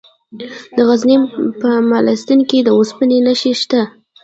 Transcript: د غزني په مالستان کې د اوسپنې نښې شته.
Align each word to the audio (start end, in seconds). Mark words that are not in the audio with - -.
د 0.75 0.77
غزني 0.87 1.17
په 1.61 1.69
مالستان 1.91 2.39
کې 2.49 2.59
د 2.63 2.69
اوسپنې 2.77 3.17
نښې 3.25 3.53
شته. 3.61 3.81